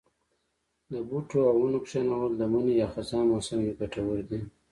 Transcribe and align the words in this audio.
د 0.91 0.93
بوټو 1.09 1.39
او 1.49 1.55
ونو 1.61 1.79
کښېنول 1.85 2.31
د 2.37 2.41
مني 2.51 2.73
یا 2.81 2.87
خزان 2.93 3.25
موسم 3.31 3.59
کې 3.65 3.73
کټور 3.79 4.17
دي. 4.29 4.39